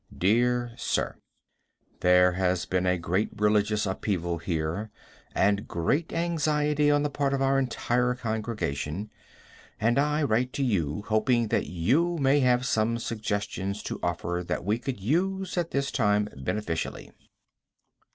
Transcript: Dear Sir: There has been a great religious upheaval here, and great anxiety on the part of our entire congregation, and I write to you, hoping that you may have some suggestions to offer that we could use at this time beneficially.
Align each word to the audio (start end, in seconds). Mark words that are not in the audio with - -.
Dear 0.17 0.71
Sir: 0.77 1.17
There 1.99 2.31
has 2.31 2.65
been 2.65 2.87
a 2.87 2.97
great 2.97 3.29
religious 3.35 3.85
upheaval 3.85 4.39
here, 4.39 4.89
and 5.35 5.67
great 5.67 6.11
anxiety 6.11 6.89
on 6.89 7.03
the 7.03 7.09
part 7.11 7.35
of 7.35 7.41
our 7.43 7.59
entire 7.59 8.15
congregation, 8.15 9.11
and 9.79 9.99
I 9.99 10.23
write 10.23 10.53
to 10.53 10.63
you, 10.63 11.03
hoping 11.09 11.49
that 11.49 11.67
you 11.67 12.17
may 12.17 12.39
have 12.39 12.65
some 12.65 12.97
suggestions 12.97 13.83
to 13.83 13.99
offer 14.01 14.43
that 14.43 14.65
we 14.65 14.79
could 14.79 14.99
use 14.99 15.55
at 15.55 15.69
this 15.69 15.91
time 15.91 16.29
beneficially. 16.35 17.11